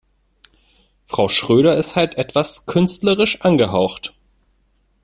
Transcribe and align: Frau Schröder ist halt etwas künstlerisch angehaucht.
Frau 1.05 1.27
Schröder 1.27 1.77
ist 1.77 1.95
halt 1.95 2.15
etwas 2.15 2.65
künstlerisch 2.65 3.41
angehaucht. 3.41 4.15